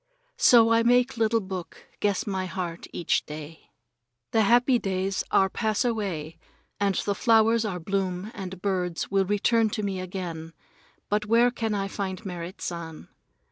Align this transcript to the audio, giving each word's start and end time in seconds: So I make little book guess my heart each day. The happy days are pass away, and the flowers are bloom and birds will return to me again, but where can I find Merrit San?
So 0.39 0.71
I 0.71 0.81
make 0.81 1.17
little 1.17 1.39
book 1.41 1.85
guess 1.99 2.25
my 2.25 2.47
heart 2.47 2.87
each 2.91 3.23
day. 3.27 3.69
The 4.31 4.41
happy 4.41 4.79
days 4.79 5.23
are 5.29 5.47
pass 5.47 5.85
away, 5.85 6.39
and 6.79 6.95
the 6.95 7.13
flowers 7.13 7.65
are 7.65 7.79
bloom 7.79 8.31
and 8.33 8.63
birds 8.63 9.11
will 9.11 9.25
return 9.25 9.69
to 9.69 9.83
me 9.83 9.99
again, 9.99 10.53
but 11.07 11.27
where 11.27 11.51
can 11.51 11.75
I 11.75 11.87
find 11.87 12.25
Merrit 12.25 12.61
San? 12.61 13.09